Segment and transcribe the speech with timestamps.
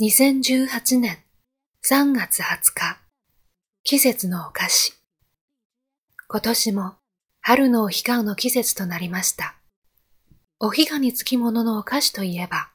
[0.00, 1.18] 2018年
[1.84, 2.98] 3月20日、
[3.82, 4.94] 季節のお菓子。
[6.28, 6.92] 今年も
[7.40, 9.56] 春のお彼岸の季節となりました。
[10.60, 12.70] お彼岸につきもののお菓子といえば、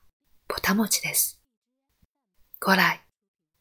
[0.50, 1.42] ぼたもちです。
[2.60, 3.00] 古来、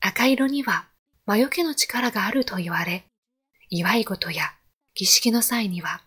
[0.01, 0.89] 赤色には
[1.25, 3.05] 魔除けの力があると言われ、
[3.71, 4.55] 祝い事や
[4.97, 6.03] 儀式の際には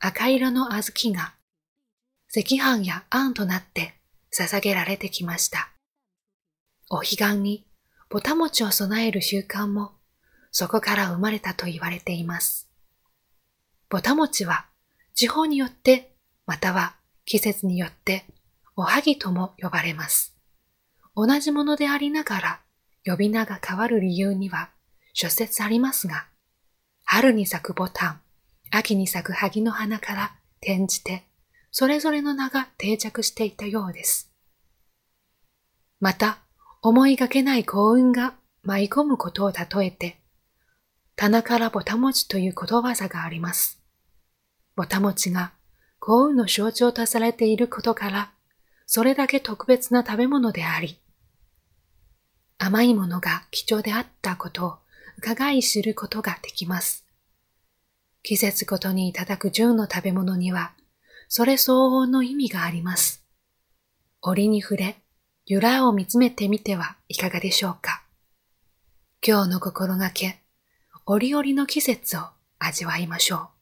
[0.00, 1.32] 赤色の小豆が
[2.28, 3.94] 赤飯や餡となって
[4.38, 5.69] 捧げられてきました。
[6.92, 7.64] お彼岸に
[8.08, 9.92] ぼたもちを備える習慣も
[10.50, 12.68] そこから生まれたと言われています。
[13.88, 14.66] ぼたもちは
[15.14, 16.12] 地方によって
[16.46, 18.24] または季節によって
[18.74, 20.34] おはぎとも呼ばれます。
[21.14, 22.60] 同じものでありながら
[23.06, 24.70] 呼び名が変わる理由には
[25.12, 26.26] 諸説ありますが、
[27.04, 28.20] 春に咲くボタン、
[28.72, 31.24] 秋に咲く萩の花から転じて
[31.70, 34.32] それぞれの名が定着していたようです。
[36.00, 36.38] また、
[36.82, 40.18] 思いがけない幸運が舞い込むことを例えて、
[41.14, 43.78] 棚からぼたもちということわざがあります。
[44.76, 45.52] ぼたもちが
[45.98, 48.30] 幸運の象徴とされていることから、
[48.86, 50.98] それだけ特別な食べ物であり、
[52.56, 54.78] 甘いものが貴重であったことを
[55.18, 57.04] 伺い知ることができます。
[58.22, 60.72] 季節ごとにいただく純の食べ物には、
[61.28, 63.22] それ相応の意味があります。
[64.22, 64.96] 折に触れ、
[65.52, 68.04] 由来を見つめてみてはいかがでしょうか？
[69.20, 70.38] 今日の心がけ、
[71.06, 72.20] 折々の季節を
[72.60, 73.59] 味わいましょう。